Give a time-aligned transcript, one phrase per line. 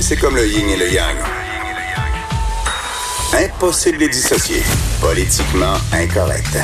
[0.00, 1.14] C'est comme le yin et le yang.
[3.34, 4.62] Impossible de les dissocier.
[5.00, 6.56] Politiquement incorrect.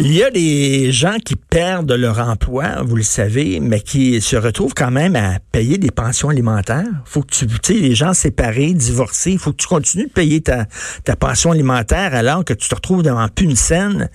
[0.00, 4.36] Il y a des gens qui perdent leur emploi, vous le savez, mais qui se
[4.36, 6.86] retrouvent quand même à payer des pensions alimentaires.
[7.04, 10.40] Faut que tu, tu sais, les gens séparés, divorcés, faut que tu continues de payer
[10.40, 10.66] ta,
[11.02, 14.08] ta pension alimentaire alors que tu te retrouves devant plus scène.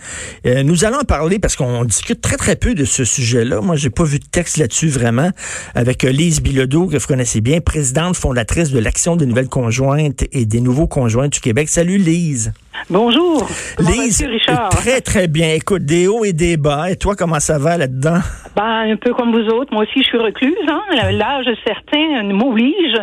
[0.46, 3.60] Euh, nous allons parler parce qu'on discute très très peu de ce sujet-là.
[3.60, 5.32] Moi, j'ai pas vu de texte là-dessus vraiment
[5.76, 10.46] avec Lise Bilodeau que vous connaissez bien, présidente fondatrice de l'Action des nouvelles conjointes et
[10.46, 11.68] des nouveaux conjoints du Québec.
[11.68, 12.54] Salut Lise.
[12.90, 13.48] Bonjour.
[13.80, 14.70] Lise, Richard?
[14.70, 15.54] très très bien.
[15.54, 16.90] Écoute, des hauts et des bas.
[16.90, 18.20] Et toi, comment ça va là-dedans?
[18.56, 19.74] Ben, un peu comme vous autres.
[19.74, 20.56] Moi aussi, je suis recluse.
[20.68, 21.12] Hein?
[21.12, 22.98] L'âge certain m'oblige.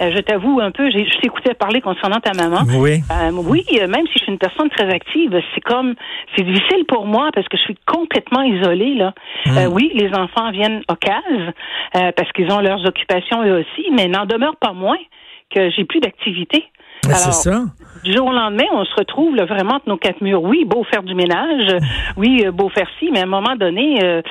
[0.00, 2.62] Euh, je t'avoue un peu, je t'écoutais parler concernant ta maman.
[2.78, 3.00] Oui.
[3.10, 5.94] Euh, oui, même si je suis une personne très active, c'est comme,
[6.36, 9.12] c'est difficile pour moi parce que je suis complètement isolée là.
[9.46, 9.58] Hmm.
[9.58, 11.52] Euh, oui, les enfants viennent au cases
[11.92, 14.98] parce qu'ils ont leurs occupations eux aussi, mais n'en demeure pas moins
[15.54, 16.64] que j'ai plus d'activité.
[17.08, 17.62] Ben, c'est ça.
[18.04, 20.42] Du jour au lendemain, on se retrouve là, vraiment entre nos quatre murs.
[20.42, 21.76] Oui, beau faire du ménage,
[22.16, 24.22] oui, euh, beau faire ci, mais à un moment donné, euh,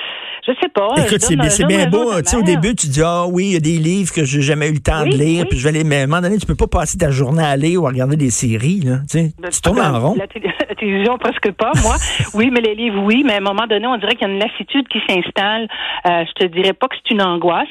[0.47, 0.87] je sais pas.
[1.05, 2.13] Écoute, c'est bien, beau.
[2.21, 4.41] Tu sais, au début, tu dis, ah oui, il y a des livres que j'ai
[4.41, 5.83] jamais eu le temps de lire, puis je vais les.
[5.83, 7.89] Mais à un moment donné, tu peux pas passer ta journée à lire ou à
[7.89, 8.99] regarder des séries, là.
[9.09, 10.15] Tu, sais, Ben, tu tournes en rond.
[10.17, 11.95] La, télé- la télévision, presque pas, moi.
[12.33, 14.33] oui, mais les livres, oui, mais à un moment donné, on dirait qu'il y a
[14.33, 15.67] une lassitude qui s'installe.
[16.07, 17.67] Euh, je te dirais pas que c'est une angoisse,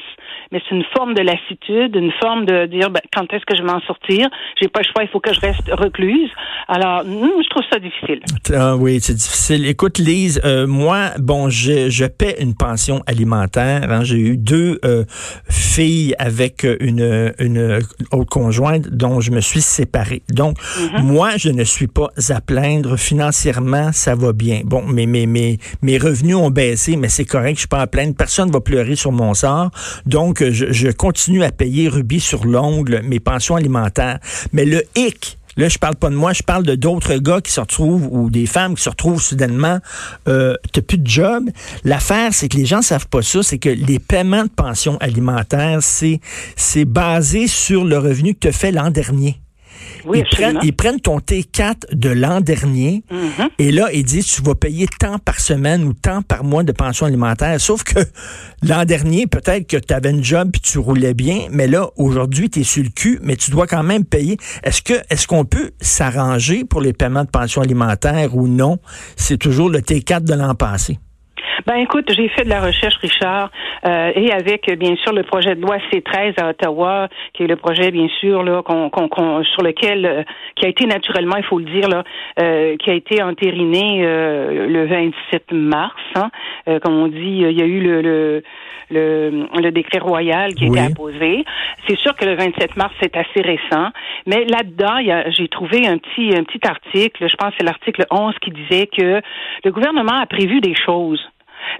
[0.51, 3.61] mais c'est une forme de lassitude, une forme de dire ben, quand est-ce que je
[3.61, 4.27] vais m'en sortir?
[4.61, 6.29] J'ai pas le choix, il faut que je reste recluse.
[6.67, 8.21] Alors, hum, je trouve ça difficile.
[8.53, 9.65] Ah oui, c'est difficile.
[9.67, 13.91] Écoute, Lise, euh, moi, bon, je, je paie une pension alimentaire.
[13.91, 14.03] hein.
[14.03, 15.03] J'ai eu deux euh,
[15.49, 17.79] filles avec une, une
[18.11, 20.21] autre conjointe dont je me suis séparé.
[20.29, 20.57] Donc,
[21.01, 22.97] moi, je ne suis pas à plaindre.
[22.97, 24.61] Financièrement, ça va bien.
[24.65, 27.87] Bon, mes, mes, mes, mes revenus ont baissé, mais c'est correct, je suis pas à
[27.87, 28.15] plaindre.
[28.17, 29.69] Personne va pleurer sur mon sort.
[30.05, 34.19] Donc, je, je continue à payer rubis sur l'ongle mes pensions alimentaires.
[34.53, 37.51] Mais le hic, Là, je parle pas de moi, je parle de d'autres gars qui
[37.51, 39.79] se retrouvent ou des femmes qui se retrouvent soudainement,
[40.27, 41.49] euh, t'as plus de job.
[41.83, 45.79] L'affaire, c'est que les gens savent pas ça, c'est que les paiements de pension alimentaire,
[45.81, 46.21] c'est
[46.55, 49.39] c'est basé sur le revenu que tu fait l'an dernier.
[50.05, 50.61] Oui, ils, prennent, absolument.
[50.63, 53.49] ils prennent ton T4 de l'an dernier Mhm.
[53.59, 56.71] et là, ils disent tu vas payer tant par semaine ou tant par mois de
[56.71, 57.59] pension alimentaire.
[57.59, 57.99] Sauf que
[58.63, 62.49] l'an dernier, peut-être que tu avais une job puis tu roulais bien, mais là, aujourd'hui,
[62.49, 64.37] tu es sur le cul, mais tu dois quand même payer.
[64.63, 68.79] Est-ce que est-ce qu'on peut s'arranger pour les paiements de pension alimentaire ou non?
[69.15, 70.99] C'est toujours le T4 de l'an passé.
[71.65, 73.49] Ben écoute, j'ai fait de la recherche, Richard,
[73.85, 77.55] euh, et avec bien sûr le projet de loi C13 à Ottawa, qui est le
[77.55, 80.23] projet bien sûr là qu'on, qu'on, qu'on- sur lequel euh,
[80.55, 82.03] qui a été naturellement, il faut le dire là,
[82.39, 86.29] euh, qui a été entériné euh, le 27 mars, hein.
[86.67, 88.43] Euh, comme on dit, il y a eu le le,
[88.89, 90.77] le, le décret royal qui a Oui.
[90.79, 91.45] été apposé.
[91.87, 93.89] C'est sûr que le 27 mars c'est assez récent,
[94.25, 97.55] mais là-dedans, il y a- j'ai trouvé un petit un petit article, je pense que
[97.59, 99.21] c'est l'article 11 qui disait que
[99.65, 101.21] le gouvernement a prévu des choses.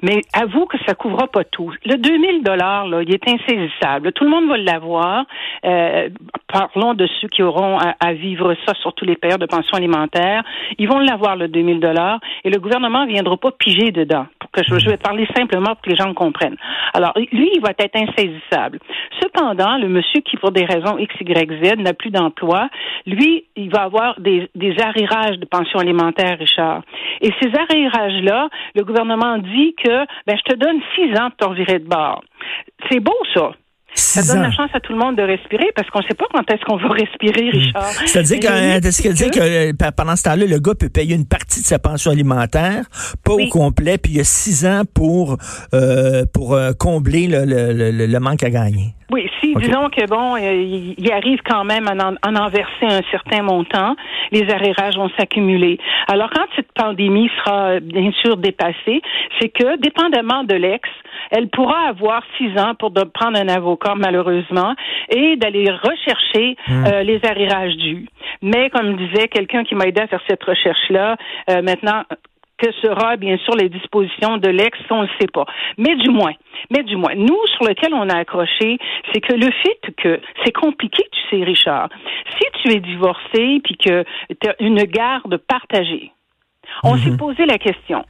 [0.01, 1.73] Mais avoue que ça couvre pas tout.
[1.85, 4.11] Le 2000 dollars, là, il est insaisissable.
[4.13, 5.25] Tout le monde va l'avoir.
[5.65, 6.09] Euh,
[6.51, 10.43] parlons de ceux qui auront à, vivre ça, surtout les payeurs de pension alimentaire.
[10.77, 14.25] Ils vont l'avoir, le 2000 dollars, et le gouvernement ne viendra pas piger dedans.
[14.63, 16.57] Je, vais parler simplement pour que les gens comprennent.
[16.93, 18.79] Alors, lui, il va être insaisissable.
[19.21, 22.69] Cependant, le monsieur qui, pour des raisons X, Y, Z, n'a plus d'emploi,
[23.05, 26.81] lui, il va avoir des, des de pension alimentaire, Richard.
[27.21, 31.45] Et ces arrérages-là, le gouvernement dit que, ben, je te donne six ans pour te
[31.45, 32.23] revirer de bord.
[32.89, 33.51] C'est beau, ça.
[33.99, 34.47] Ça donne ans.
[34.47, 36.63] la chance à tout le monde de respirer parce qu'on ne sait pas quand est-ce
[36.65, 37.91] qu'on va respirer, Richard.
[38.05, 41.61] C'est-à-dire que, que- que, euh, pe- pendant ce temps-là, le gars peut payer une partie
[41.61, 42.83] de sa pension alimentaire,
[43.23, 43.47] pas Oui.
[43.47, 45.37] au complet, puis il y a six ans pour,
[45.73, 48.93] euh, pour euh, combler le, le- le- le manque à gagner.
[49.09, 52.83] Oui, si disons que bon, euh, il arrive quand même à en, à en verser
[52.83, 53.95] un certain montant,
[54.31, 55.77] les arrérages vont s'accumuler.
[56.09, 59.01] Alors quand cette pandémie sera euh, bien sûr dépassée,
[59.39, 60.89] c'est que dépendamment de l'ex,
[61.31, 64.75] elle pourra avoir six ans pour de prendre un avocat malheureusement
[65.09, 68.09] et d'aller rechercher euh, les arrérages dus.
[68.41, 71.15] Mais comme disait quelqu'un qui m'a aidé à faire cette recherche là,
[71.47, 72.03] maintenant
[72.57, 75.45] que sera bien sûr les dispositions de l'ex, on ne le sait pas.
[75.77, 76.33] Mais du moins,
[76.71, 78.77] mais du moins, nous sur lequel on a accroché,
[79.13, 81.89] c'est que le fait que c'est compliqué, tu sais, Richard.
[82.39, 86.11] Si tu es divorcé puis que tu as une garde partagée,
[86.83, 87.17] on s'est mhm.
[87.17, 88.03] posé la question.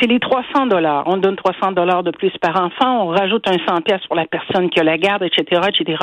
[0.00, 1.04] C'est les 300 dollars.
[1.06, 3.04] On donne 300 dollars de plus par enfant.
[3.04, 5.98] On rajoute un 100 pièces pour la personne qui a la garde, etc., etc.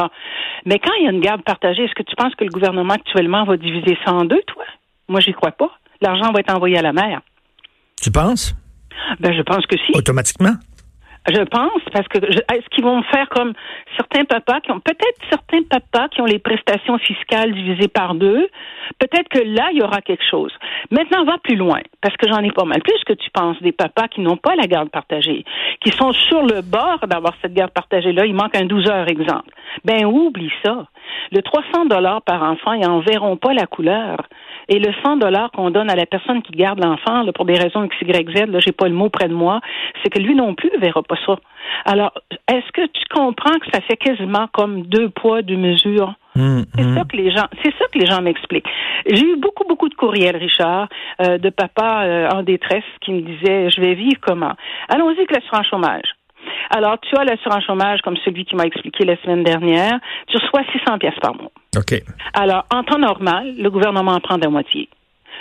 [0.66, 2.94] Mais quand il y a une garde partagée, est-ce que tu penses que le gouvernement
[2.94, 4.64] actuellement va diviser ça en deux, toi?
[5.10, 5.72] Moi, j'y crois pas.
[6.00, 7.22] L'argent va être envoyé à la mère.
[8.02, 8.56] Tu penses?
[9.20, 9.92] Ben, je pense que si.
[9.96, 10.56] Automatiquement?
[11.28, 13.54] Je pense, parce que est-ce qu'ils vont faire comme
[13.96, 18.48] certains papas qui ont peut-être certains papas qui ont les prestations fiscales divisées par deux.
[19.00, 20.52] Peut-être que là, il y aura quelque chose.
[20.90, 23.72] Maintenant, va plus loin, parce que j'en ai pas mal plus que tu penses des
[23.72, 25.46] papas qui n'ont pas la garde partagée,
[25.84, 28.26] qui sont sur le bord d'avoir cette garde partagée-là.
[28.26, 29.54] Il manque un 12 heures, exemple.
[29.86, 30.88] Ben, oublie ça.
[31.32, 34.18] Le 300 dollars par enfant, ils en verront pas la couleur.
[34.68, 37.84] Et le 100 dollars qu'on donne à la personne qui garde l'enfant, pour des raisons
[37.84, 39.60] X, Y, Z, là, j'ai pas le mot près de moi,
[40.02, 41.38] c'est que lui non plus ne verra pas ça.
[41.86, 42.14] Alors,
[42.48, 46.14] est-ce que tu comprends que ça fait quasiment comme deux poids, deux mesures?
[46.36, 46.96] Hum, c'est hum.
[46.96, 48.68] ça que les gens, c'est ça que les gens m'expliquent.
[49.06, 50.88] J'ai eu beaucoup, beaucoup de courriels, Richard,
[51.22, 54.54] euh, de papas euh, en détresse qui me disaient, je vais vivre comment?
[54.88, 56.16] Allons-y avec l'assurance chômage.
[56.70, 60.00] Alors, tu as l'assurance chômage comme celui qui m'a expliqué la semaine dernière.
[60.28, 61.52] Tu reçois 600 pièces par mois.
[61.78, 62.02] OK.
[62.34, 64.90] Alors, en temps normal, le gouvernement en prend de moitié.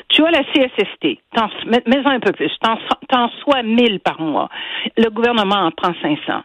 [0.09, 1.19] Tu as la CSST,
[1.87, 4.49] mets-en un peu plus, t'en sois 1000 par mois.
[4.97, 6.43] Le gouvernement en prend 500.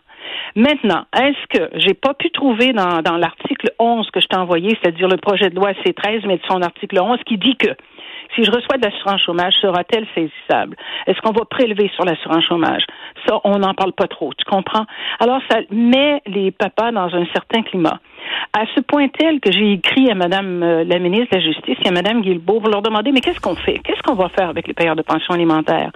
[0.56, 4.78] Maintenant, est-ce que j'ai pas pu trouver dans, dans l'article 11 que je t'ai envoyé,
[4.82, 7.76] c'est-à-dire le projet de loi C13, mais de son article 11, qui dit que
[8.36, 10.76] si je reçois de l'assurance chômage, sera-t-elle saisissable?
[11.08, 12.84] Est-ce qu'on va prélever sur l'assurance chômage?
[13.28, 14.86] Ça, on n'en parle pas trop, tu comprends?
[15.20, 18.00] Alors, ça met les papas dans un certain climat.
[18.54, 21.78] À ce point tel que j'ai écrit à Madame euh, la ministre de la Justice
[21.84, 23.80] et à Madame Guilbeault pour leur demander, mais qu'est-ce qu'on fait?
[23.84, 25.92] Qu'est-ce qu'on va faire avec les payeurs de pension alimentaire?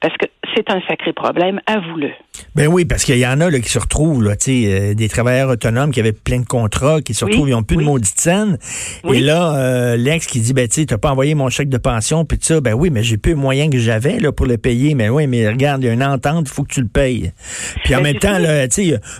[0.00, 2.10] Parce que c'est un sacré problème, avoue-le.
[2.54, 5.50] Ben oui, parce qu'il y en a là, qui se retrouvent, là, euh, des travailleurs
[5.50, 8.58] autonomes qui avaient plein de contrats, qui se retrouvent, ils n'ont plus de maudite scène.
[9.12, 12.24] Et là, euh, l'ex qui dit, ben tu n'as pas envoyé mon chèque de pension,
[12.24, 14.94] puis ça, ben oui, mais j'ai plus de moyens que j'avais là pour le payer.
[14.94, 17.32] Mais oui, mais regarde, il y a une entente, il faut que tu le payes.
[17.84, 18.66] Puis en ben, même temps, là,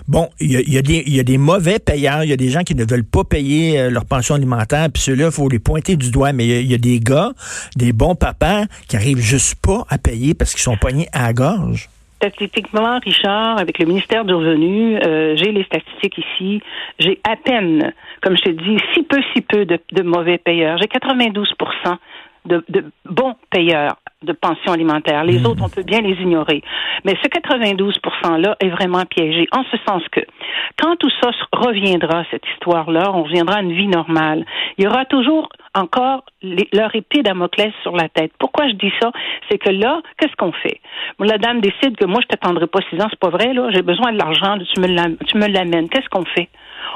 [0.07, 2.63] bon, il y a, des, y a des mauvais payeurs, il y a des gens
[2.63, 5.95] qui ne veulent pas payer euh, leur pension alimentaire, puis ceux-là, il faut les pointer
[5.95, 6.33] du doigt.
[6.33, 7.31] Mais il y, a des gars,
[7.75, 11.33] des bons papas, qui arrivent juste pas à payer parce qu'ils sont poignés à la
[11.33, 11.89] gorge.
[12.17, 16.61] Statistiquement, Richard, avec le ministère du Revenu, euh, j'ai les statistiques ici.
[16.97, 20.77] J'ai à peine, comme je te dis, si peu, si peu de, mauvais payeurs.
[20.77, 21.53] J'ai 92
[22.45, 25.23] de, de bons payeurs de pension alimentaire.
[25.23, 25.45] Les hmm.
[25.45, 26.61] autres, on peut bien les ignorer.
[27.03, 30.21] Mais ce 92 %-là est vraiment piégé, en ce sens que
[30.81, 34.45] quand tout ça reviendra, cette histoire-là, on reviendra à une vie normale.
[34.77, 38.31] Il y aura toujours encore leur épée Damoclès sur la tête.
[38.39, 39.11] Pourquoi je dis ça?
[39.49, 40.81] C'est que là, qu'est-ce qu'on fait?
[41.19, 43.69] la dame décide que moi, je t'attendrai pas six ans, c'est pas vrai, là.
[43.71, 45.89] J'ai besoin de l'argent, tu me l'amènes.
[45.89, 46.49] Qu'est-ce qu'on fait?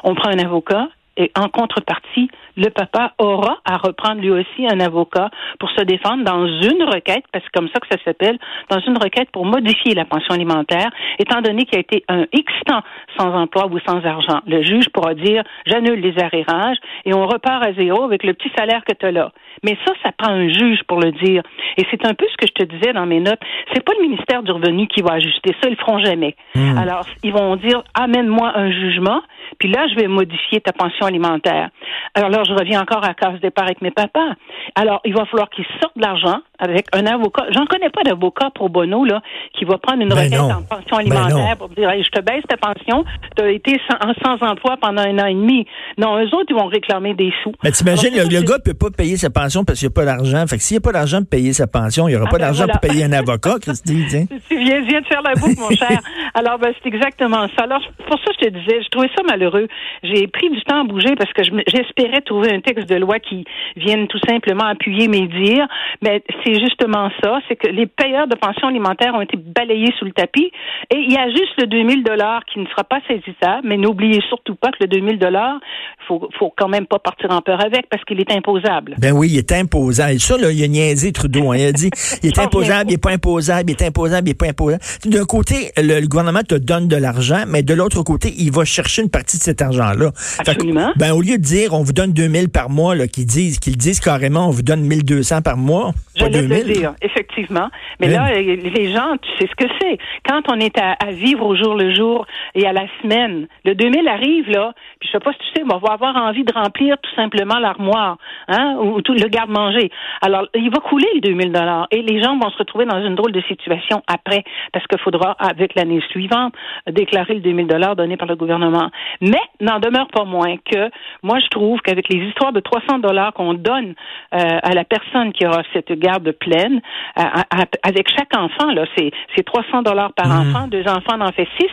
[0.04, 4.80] On prend un avocat, et en contrepartie, le papa aura à reprendre lui aussi un
[4.80, 8.38] avocat pour se défendre dans une requête, parce que comme ça que ça s'appelle,
[8.70, 10.90] dans une requête pour modifier la pension alimentaire,
[11.20, 12.82] étant donné qu'il a été un X temps
[13.18, 14.42] sans emploi ou sans argent.
[14.48, 18.52] Le juge pourra dire, j'annule les arrérages et on repart à zéro avec le petit
[18.58, 19.32] salaire que tu as là.
[19.64, 21.44] Mais ça, ça prend un juge pour le dire.
[21.78, 23.40] Et c'est un peu ce que je te disais dans mes notes.
[23.74, 26.36] C'est pas le ministère du Revenu qui va ajuster ça, ils le feront jamais.
[26.56, 26.78] Hmm.
[26.78, 29.22] Alors, ils vont dire, amène-moi un jugement,
[29.60, 31.70] puis là, je vais modifier ta pension alimentaire.
[32.14, 34.34] Alors je reviens encore à case départ avec mes papas.
[34.76, 37.46] Alors, il va falloir qu'ils sortent de l'argent avec un avocat.
[37.52, 39.22] J'en connais pas d'avocat pro bono, là,
[39.58, 42.44] qui va prendre une ben requête en pension ben alimentaire pour dire, je te baisse
[42.48, 45.66] ta pension, tu as été sans, sans, emploi pendant un an et demi.
[45.98, 47.54] Non, eux autres, ils vont réclamer des sous.
[47.64, 50.06] Mais t'imagines, le, le gars peut pas payer sa pension parce qu'il n'y a pas
[50.06, 50.46] d'argent.
[50.48, 52.32] Fait que s'il n'y a pas d'argent pour payer sa pension, il n'y aura ah,
[52.32, 54.06] pas ben d'argent pour payer un avocat, Christy.
[54.10, 56.00] Tu viens, viens de faire la boucle, mon cher.
[56.34, 57.64] Alors, ben, c'est exactement ça.
[57.64, 59.68] Alors, pour ça, je te disais, je trouvais ça malheureux.
[60.04, 63.46] J'ai pris du temps à bouger parce que j'espérais trouver un texte de loi qui
[63.76, 65.68] vienne tout simplement appuyer mes dires.
[66.02, 70.06] Mais c'est justement ça, c'est que les payeurs de pension alimentaire ont été balayés sous
[70.06, 70.50] le tapis.
[70.94, 73.68] Et il y a juste le 2000 dollars qui ne sera pas saisissable.
[73.68, 75.60] Mais n'oubliez surtout pas que le 2000 dollars,
[76.08, 78.96] faut, faut quand même pas partir en peur avec parce qu'il est imposable.
[78.98, 80.14] Ben oui, il est imposable.
[80.14, 81.52] Et ça, là, il a niaisé Trudeau.
[81.52, 81.58] Hein.
[81.58, 81.90] Il a dit,
[82.24, 84.84] il est imposable, il est pas imposable, il est imposable, il est pas imposable.
[85.06, 89.02] D'un côté, le, gouvernement te donne de l'argent, mais de l'autre côté, il va chercher
[89.02, 90.12] une partie de cet argent-là.
[90.40, 90.94] Absolument.
[90.96, 94.00] ben, au lieu de dire, on vous donne 2000 par mois, qu'ils disent, qu'ils disent
[94.00, 95.94] carrément, on vous donne 1200 par mois.
[96.16, 96.74] Je 2000.
[96.74, 97.70] Dire, effectivement.
[98.00, 99.98] Mais là, les gens, tu sais ce que c'est.
[100.28, 102.26] Quand on est à, vivre au jour le jour
[102.56, 105.64] et à la semaine, le 2000 arrive, là, puis je sais pas si tu sais,
[105.64, 108.18] on va avoir envie de remplir tout simplement l'armoire,
[108.48, 109.92] hein, ou, tout le garde-manger.
[110.22, 113.16] Alors, il va couler le 2000 dollars et les gens vont se retrouver dans une
[113.16, 116.54] drôle de situation après, parce qu'il faudra, avec l'année suivante,
[116.90, 118.90] déclarer le 2000 dollars donné par le gouvernement.
[119.22, 120.90] Mais, n'en demeure pas moins que,
[121.24, 123.94] moi, je trouve qu'avec les histoires de 300 dollars qu'on donne
[124.34, 126.82] euh, à la personne qui aura cette garde pleine,
[127.16, 129.12] avec chaque enfant, là, c'est,
[129.46, 130.50] 300 dollars par mhm.
[130.50, 131.72] enfant, deux enfants en fait six.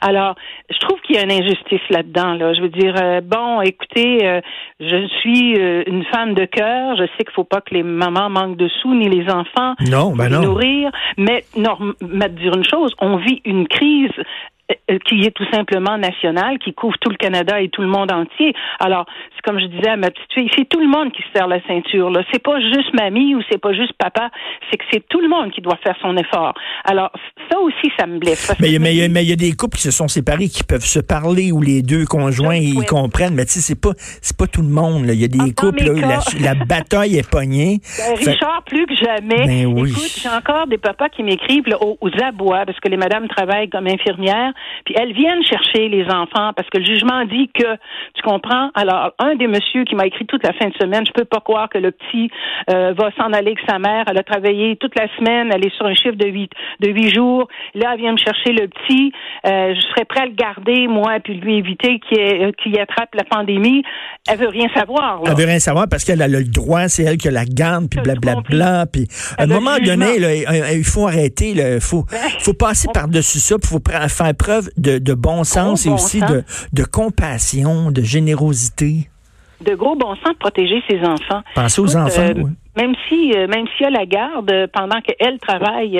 [0.00, 0.34] Alors,
[0.70, 2.34] je trouve qu'il y a une injustice là-dedans.
[2.34, 2.52] Là.
[2.52, 4.40] Je veux dire, euh, bon, écoutez, euh,
[4.80, 6.96] je suis une femme de cœur.
[6.96, 10.14] Je sais qu'il faut pas que les mamans manquent de sous ni les enfants non,
[10.14, 10.42] ben non.
[10.42, 10.90] nourrir.
[11.16, 14.22] Mais, non, dire une chose, on vit une crise euh,
[15.06, 18.54] qui est tout simplement national, qui couvre tout le Canada et tout le monde entier.
[18.80, 21.28] Alors, c'est comme je disais à ma petite fille, c'est tout le monde qui se
[21.34, 22.10] serre la ceinture.
[22.10, 24.30] Là, c'est pas juste mamie ou c'est pas juste papa,
[24.70, 26.54] c'est que c'est tout le monde qui doit faire son effort.
[26.84, 27.10] Alors,
[27.50, 28.54] ça aussi, ça me blesse.
[28.60, 31.60] Mais il y, a des couples qui se sont séparés, qui peuvent se parler ou
[31.60, 33.34] les deux conjoints ils comprennent.
[33.34, 35.04] Mais tu sais, c'est pas c'est pas tout le monde.
[35.08, 37.80] Il y a des couples là, la, bataille est pognée.
[38.04, 39.46] Ben, Richard, plus que jamais.
[39.46, 39.90] Ben oui.
[39.90, 43.70] Écoute, j'ai encore des papas qui m'écrivent aux, aux abois parce que les madames travaillent
[43.70, 44.53] comme infirmières
[44.84, 47.76] puis elles viennent chercher les enfants parce que le jugement dit que,
[48.14, 48.70] tu comprends?
[48.74, 51.40] Alors, un des messieurs qui m'a écrit toute la fin de semaine, je peux pas
[51.40, 52.30] croire que le petit
[52.70, 54.04] euh, va s'en aller avec sa mère.
[54.08, 57.14] Elle a travaillé toute la semaine, elle est sur un chiffre de huit, de huit
[57.14, 57.48] jours.
[57.74, 59.12] Là, elle vient me chercher le petit.
[59.46, 63.24] Euh, je serais prêt à le garder, moi, puis lui éviter qu'il euh, attrape la
[63.24, 63.82] pandémie.
[64.28, 65.20] Elle veut rien savoir.
[65.26, 67.88] Elle veut rien savoir parce qu'elle a le droit, c'est elle qui a la garde,
[67.90, 68.86] puis blablabla.
[68.86, 69.06] Puis
[69.38, 70.44] à un moment donné,
[70.74, 71.50] il faut arrêter.
[71.50, 72.04] Il faut,
[72.40, 77.90] faut passer par-dessus ça, il faut faire preuve de, bon sens et aussi De, compassion,
[77.90, 79.08] de générosité.
[79.60, 81.42] De gros bon sens de protéger ses enfants.
[81.54, 82.44] Pensez aux enfants, euh,
[82.76, 85.98] Même si, euh, même s'il y a la garde euh, pendant qu'elle travaille,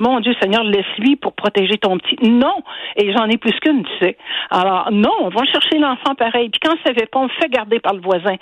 [0.00, 2.16] mon Dieu Seigneur, laisse-lui pour protéger ton petit.
[2.28, 2.56] Non,
[2.96, 4.16] et j'en ai plus qu'une, tu sais.
[4.50, 6.48] Alors non, on va chercher l'enfant pareil.
[6.48, 8.34] Puis quand ça ne fait pas, on fait garder par le voisin.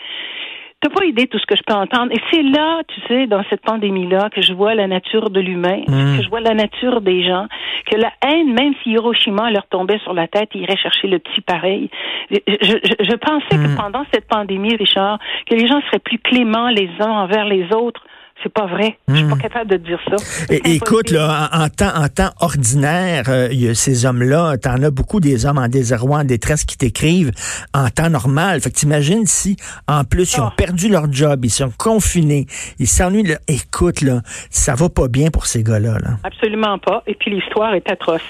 [0.82, 2.10] T'as pas idée tout ce que je peux entendre.
[2.10, 5.82] Et c'est là, tu sais, dans cette pandémie-là, que je vois la nature de l'humain,
[5.86, 6.16] mm.
[6.16, 7.46] que je vois la nature des gens,
[7.86, 11.20] que la haine, même si Hiroshima leur tombait sur la tête, ils iraient chercher le
[11.20, 11.88] petit pareil.
[12.30, 13.76] Je, je, je pensais que mm.
[13.76, 18.02] pendant cette pandémie, Richard, que les gens seraient plus cléments les uns envers les autres
[18.42, 18.98] c'est pas vrai.
[19.08, 19.40] Je suis pas hmm.
[19.40, 20.16] capable de dire ça.
[20.64, 25.20] écoute, là, en, temps, en temps ordinaire, euh, y a ces hommes-là, t'en as beaucoup
[25.20, 27.32] des hommes en désarroi, en détresse qui t'écrivent
[27.74, 28.60] en temps normal.
[28.60, 30.54] Fait que t'imagines si, en plus, ils ont ah.
[30.56, 32.46] perdu leur job, ils sont confinés,
[32.78, 33.36] ils s'ennuient.
[33.48, 35.98] Écoute, là, ça va pas bien pour ces gars-là.
[35.98, 36.18] Là.
[36.24, 37.02] Absolument pas.
[37.06, 38.22] Et puis l'histoire est atroce.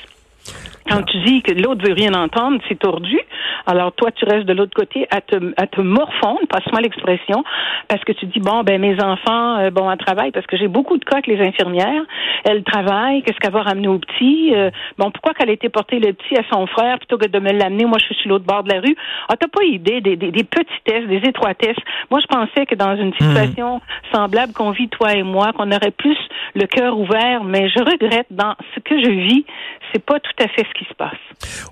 [0.89, 3.19] Quand tu dis que l'autre veut rien entendre, c'est tordu.
[3.67, 7.45] Alors toi, tu restes de l'autre côté à te, à te morfondre, passe-moi l'expression,
[7.89, 10.69] parce que tu dis bon ben mes enfants, euh, bon, elles travaillent parce que j'ai
[10.69, 12.03] beaucoup de cas avec les infirmières.
[12.45, 13.23] Elles travaillent.
[13.23, 14.53] Qu'est-ce qu'elle va ramener au petit?
[14.55, 17.39] Euh, Bon, pourquoi qu'elle a été porter le petit à son frère plutôt que de
[17.39, 18.97] me l'amener Moi, je suis sur l'autre bord de la rue?
[19.29, 21.77] Ah, t'as pas idée des, des, des petitesses, des étroitesses.
[22.11, 23.19] Moi, je pensais que dans une hmm.
[23.19, 23.81] situation
[24.13, 26.19] semblable qu'on vit toi et moi, qu'on aurait plus
[26.55, 29.45] le cœur ouvert, mais je regrette dans ce que je vis,
[29.93, 31.19] c'est pas tout à fait ce qui se passe.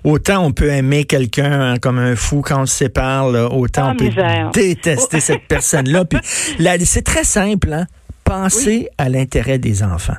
[0.03, 3.95] Autant on peut aimer quelqu'un comme un fou quand on se sépare, autant ah, on
[3.95, 4.09] peut
[4.53, 6.05] détester cette personne-là.
[6.05, 6.19] Puis
[6.85, 7.87] c'est très simple, hein?
[8.23, 10.17] Pensez à l'intérêt des enfants.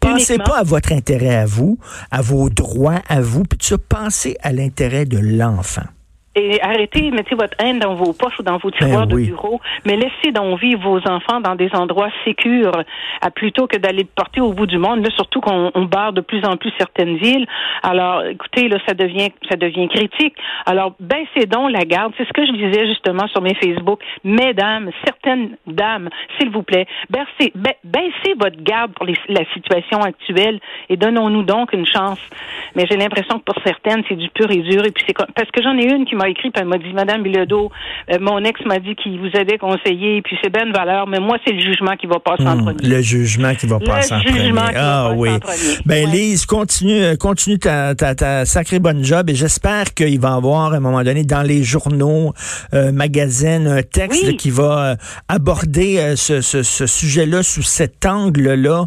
[0.00, 1.78] Pensez pas à votre intérêt à vous,
[2.10, 5.84] à vos droits à vous, puis ça, pensez à l'intérêt de l'enfant.
[6.34, 9.60] Et arrêtez, mettez votre haine dans vos poches ou dans vos tiroirs ben de bureau,
[9.84, 12.72] mais laissez donc vivre vos enfants dans des endroits sécurs,
[13.20, 15.04] à plutôt que d'aller porter au bout du monde.
[15.04, 17.46] Là, surtout qu'on barre de plus en plus certaines villes.
[17.82, 20.34] Alors, écoutez, là, ça devient, ça devient critique.
[20.64, 22.14] Alors, baissez donc la garde.
[22.16, 24.00] C'est ce que je disais justement sur mes Facebook.
[24.24, 26.08] Mesdames, certaines dames,
[26.38, 27.52] s'il vous plaît, baissez,
[27.84, 32.20] baissez votre garde pour la situation actuelle et donnons-nous donc une chance.
[32.74, 34.82] Mais j'ai l'impression que pour certaines, c'est du pur et dur.
[34.86, 36.92] Et puis c'est parce que j'en ai une qui m'a écrit, puis elle m'a dit,
[36.94, 37.70] Madame Bilodeau,
[38.10, 41.18] euh, mon ex m'a dit qu'il vous avait conseillé, puis c'est bien une valeur, mais
[41.18, 42.88] moi, c'est le jugement qui va passer en hmm, premier.
[42.88, 44.52] Le jugement qui va passer en premier.
[44.76, 45.30] ah oui.
[45.86, 50.30] Ben Lise, continue, euh, continue ta, ta, ta, sacrée bonne job et j'espère qu'il va
[50.30, 52.32] y avoir à un moment donné dans les journaux,
[52.74, 54.96] euh, magazines, un texte qui va
[55.28, 58.86] aborder ce, ce, ce sujet-là sous cet angle-là.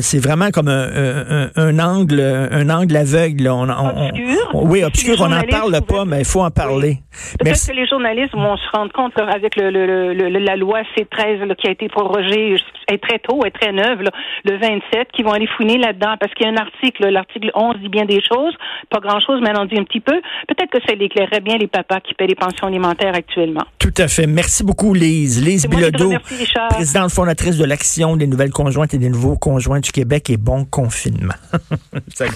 [0.00, 3.48] c'est vraiment comme un, un, un, angle, un angle aveugle.
[3.48, 4.54] On, on, obscur.
[4.54, 5.16] oui, obscur.
[5.20, 6.98] On n'en parle pas, mais faut en parler.
[7.38, 11.70] Peut-être que les journalistes vont se rendre compte avec le, la loi C13 qui a
[11.70, 12.56] été prorogée
[12.88, 14.02] est très tôt, est très neuve,
[14.44, 17.76] le 27, qui vont aller fouiner là-dedans parce qu'il y a un article, l'article 11
[17.80, 18.54] dit bien des choses,
[18.90, 20.20] pas grand-chose, mais on dit un petit peu.
[20.48, 23.64] Peut-être que ça éclairerait bien les papas qui paient les pensions alimentaires actuellement.
[23.78, 24.26] Tout à fait.
[24.26, 25.44] Merci beaucoup, Lise.
[25.44, 26.12] Lise Bilodeau,
[26.70, 30.64] présidente fondatrice de l'Action des nouvelles conjointes et des nouveaux conjoints du Québec et bon
[30.64, 31.34] confinement.